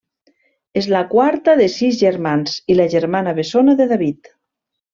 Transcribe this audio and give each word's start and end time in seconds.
És 0.81 0.87
la 0.93 1.01
quarta 1.11 1.55
de 1.59 1.67
sis 1.75 1.99
germans 2.01 2.57
i 2.75 2.79
la 2.81 2.89
germana 2.97 3.35
bessona 3.43 3.77
de 3.83 3.89
David. 3.95 4.35